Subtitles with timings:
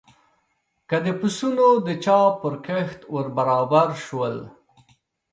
[0.89, 4.35] که د پسونو د چا پر کښت ور برابر شول.